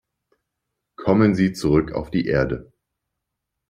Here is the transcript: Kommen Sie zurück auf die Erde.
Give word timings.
Kommen 0.95 1.35
Sie 1.35 1.53
zurück 1.53 1.91
auf 1.91 2.09
die 2.09 2.25
Erde. 2.25 2.73